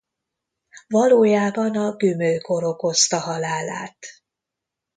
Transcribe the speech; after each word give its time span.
Valójában 0.87 1.75
a 1.75 1.95
gümőkór 1.95 2.63
okozta 2.63 3.19
halálát. 3.19 3.97